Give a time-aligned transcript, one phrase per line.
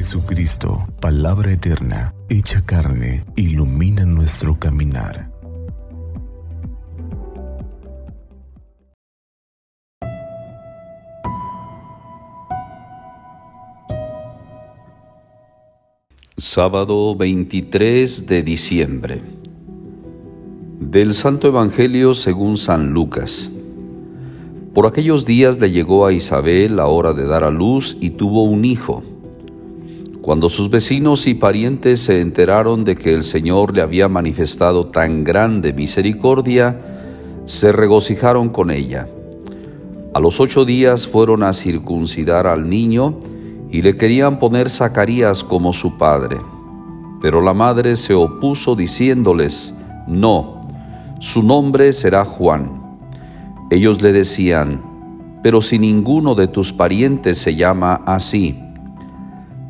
[0.00, 5.30] Jesucristo, palabra eterna, hecha carne, ilumina nuestro caminar.
[16.38, 19.20] Sábado 23 de diciembre.
[20.80, 23.50] Del Santo Evangelio según San Lucas.
[24.72, 28.44] Por aquellos días le llegó a Isabel la hora de dar a luz y tuvo
[28.44, 29.04] un hijo.
[30.22, 35.24] Cuando sus vecinos y parientes se enteraron de que el Señor le había manifestado tan
[35.24, 36.78] grande misericordia,
[37.46, 39.08] se regocijaron con ella.
[40.12, 43.18] A los ocho días fueron a circuncidar al niño
[43.70, 46.36] y le querían poner Zacarías como su padre.
[47.22, 49.72] Pero la madre se opuso diciéndoles,
[50.06, 50.60] no,
[51.18, 52.98] su nombre será Juan.
[53.70, 54.82] Ellos le decían,
[55.42, 58.58] pero si ninguno de tus parientes se llama así.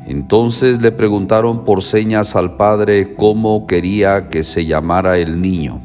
[0.05, 5.81] Entonces le preguntaron por señas al padre cómo quería que se llamara el niño.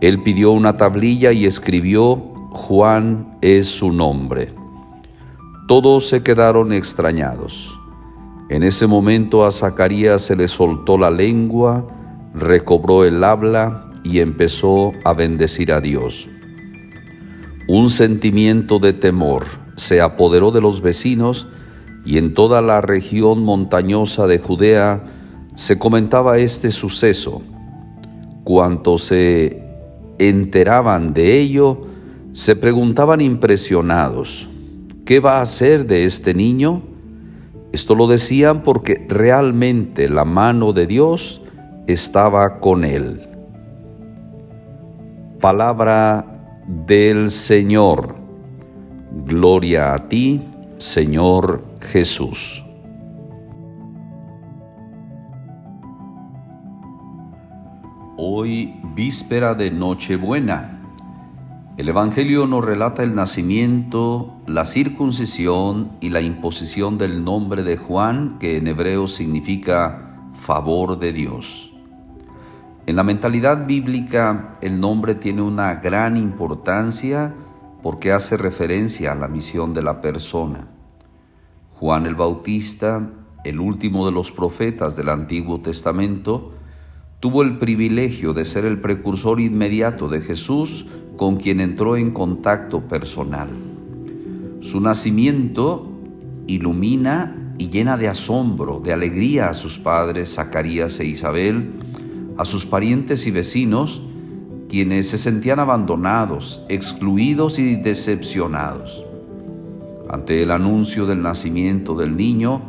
[0.00, 2.16] Él pidió una tablilla y escribió,
[2.50, 4.48] Juan es su nombre.
[5.66, 7.78] Todos se quedaron extrañados.
[8.48, 11.86] En ese momento a Zacarías se le soltó la lengua,
[12.32, 16.28] recobró el habla y empezó a bendecir a Dios.
[17.68, 19.44] Un sentimiento de temor
[19.76, 21.46] se apoderó de los vecinos
[22.04, 25.02] y en toda la región montañosa de Judea
[25.54, 27.42] se comentaba este suceso.
[28.44, 29.62] Cuantos se
[30.18, 31.82] enteraban de ello,
[32.32, 34.48] se preguntaban impresionados,
[35.04, 36.82] ¿qué va a hacer de este niño?
[37.72, 41.42] Esto lo decían porque realmente la mano de Dios
[41.86, 43.20] estaba con él.
[45.40, 46.24] Palabra
[46.86, 48.14] del Señor.
[49.26, 50.42] Gloria a ti,
[50.78, 52.64] Señor Jesús.
[58.16, 60.78] Hoy, víspera de Nochebuena,
[61.76, 68.38] el Evangelio nos relata el nacimiento, la circuncisión y la imposición del nombre de Juan,
[68.40, 71.72] que en hebreo significa favor de Dios.
[72.86, 77.34] En la mentalidad bíblica el nombre tiene una gran importancia
[77.82, 80.77] porque hace referencia a la misión de la persona.
[81.78, 83.08] Juan el Bautista,
[83.44, 86.52] el último de los profetas del Antiguo Testamento,
[87.20, 90.86] tuvo el privilegio de ser el precursor inmediato de Jesús
[91.16, 93.48] con quien entró en contacto personal.
[94.58, 95.88] Su nacimiento
[96.48, 101.74] ilumina y llena de asombro, de alegría a sus padres Zacarías e Isabel,
[102.38, 104.02] a sus parientes y vecinos,
[104.68, 109.04] quienes se sentían abandonados, excluidos y decepcionados.
[110.08, 112.62] Ante el anuncio del nacimiento del niño,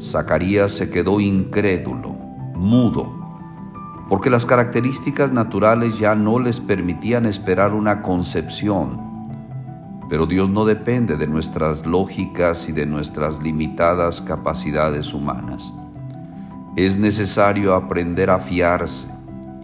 [0.00, 2.10] Zacarías se quedó incrédulo,
[2.54, 3.12] mudo,
[4.08, 9.00] porque las características naturales ya no les permitían esperar una concepción.
[10.08, 15.72] Pero Dios no depende de nuestras lógicas y de nuestras limitadas capacidades humanas
[16.76, 19.08] es necesario aprender a fiarse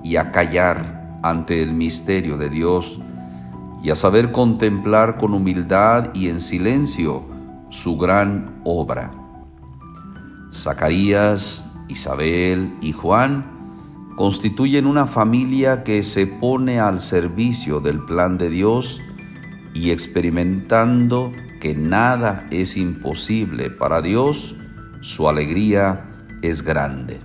[0.05, 3.01] y a callar ante el misterio de Dios
[3.83, 7.23] y a saber contemplar con humildad y en silencio
[7.71, 9.11] su gran obra.
[10.53, 13.45] Zacarías, Isabel y Juan
[14.17, 19.01] constituyen una familia que se pone al servicio del plan de Dios
[19.73, 24.55] y experimentando que nada es imposible para Dios,
[25.01, 26.07] su alegría
[26.43, 27.21] es grande.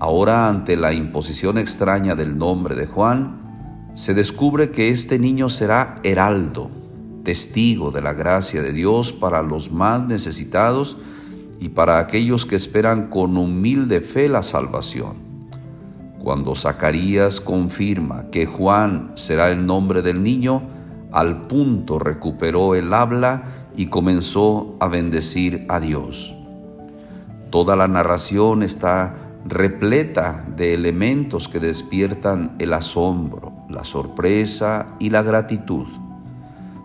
[0.00, 3.39] Ahora, ante la imposición extraña del nombre de Juan,
[3.94, 6.70] se descubre que este niño será heraldo,
[7.24, 10.96] testigo de la gracia de Dios para los más necesitados
[11.58, 15.16] y para aquellos que esperan con humilde fe la salvación.
[16.22, 20.62] Cuando Zacarías confirma que Juan será el nombre del niño,
[21.12, 26.34] al punto recuperó el habla y comenzó a bendecir a Dios.
[27.50, 29.14] Toda la narración está
[29.44, 35.86] repleta de elementos que despiertan el asombro, la sorpresa y la gratitud.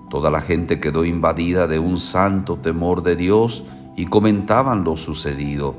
[0.09, 3.63] Toda la gente quedó invadida de un santo temor de Dios
[3.95, 5.75] y comentaban lo sucedido.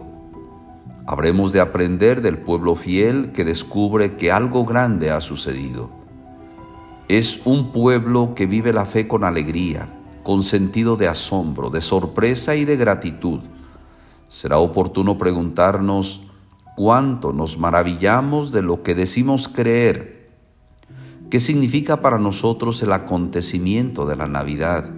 [1.06, 5.90] Habremos de aprender del pueblo fiel que descubre que algo grande ha sucedido.
[7.08, 9.88] Es un pueblo que vive la fe con alegría,
[10.24, 13.40] con sentido de asombro, de sorpresa y de gratitud
[14.28, 16.22] será oportuno preguntarnos
[16.76, 20.15] cuánto nos maravillamos de lo que decimos creer.
[21.30, 24.88] ¿Qué significa para nosotros el acontecimiento de la Navidad?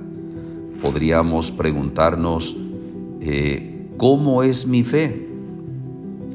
[0.81, 2.57] Podríamos preguntarnos,
[3.21, 5.27] eh, ¿Cómo es mi fe?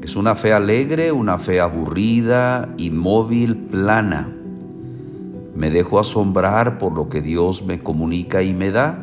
[0.02, 4.30] ¿Es una fe alegre, una fe aburrida, inmóvil, plana?
[5.56, 8.98] ¿Me dejo asombrar por lo que Dios me comunica y me da?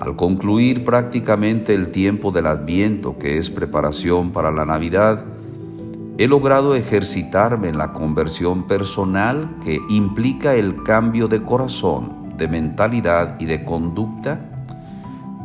[0.00, 5.22] Al concluir prácticamente el tiempo del Adviento, que es preparación para la Navidad,
[6.18, 13.40] he logrado ejercitarme en la conversión personal que implica el cambio de corazón, de mentalidad
[13.40, 14.40] y de conducta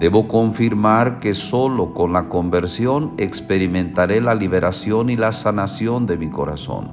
[0.02, 6.32] Debo confirmar que solo con la conversión experimentaré la liberación y la sanación de mi
[6.32, 6.92] corazón.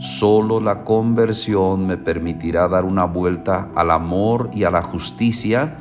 [0.00, 5.76] Solo la conversión me permitirá dar una vuelta al amor y a la justicia,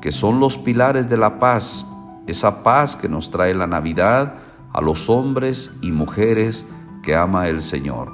[0.00, 1.84] que son los pilares de la paz,
[2.26, 4.32] esa paz que nos trae la Navidad
[4.76, 6.66] a los hombres y mujeres
[7.02, 8.12] que ama el Señor.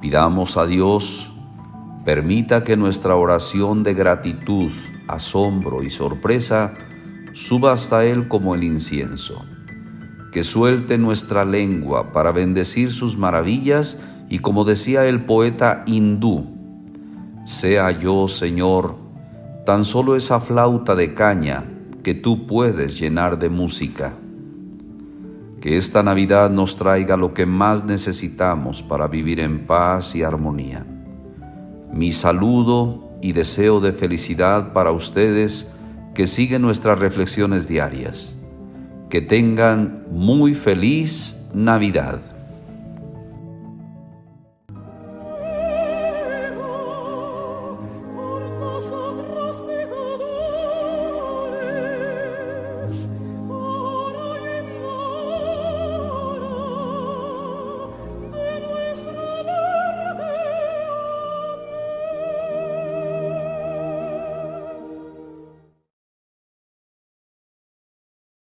[0.00, 1.32] Pidamos a Dios,
[2.04, 4.72] permita que nuestra oración de gratitud,
[5.06, 6.74] asombro y sorpresa
[7.34, 9.44] suba hasta Él como el incienso.
[10.32, 16.46] Que suelte nuestra lengua para bendecir sus maravillas y como decía el poeta hindú,
[17.44, 18.96] sea yo, Señor,
[19.66, 21.62] tan solo esa flauta de caña
[22.02, 24.14] que tú puedes llenar de música.
[25.62, 30.84] Que esta Navidad nos traiga lo que más necesitamos para vivir en paz y armonía.
[31.92, 35.70] Mi saludo y deseo de felicidad para ustedes
[36.14, 38.36] que siguen nuestras reflexiones diarias.
[39.08, 42.31] Que tengan muy feliz Navidad.